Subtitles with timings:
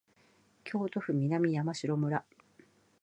[0.63, 2.23] 京都府南山城村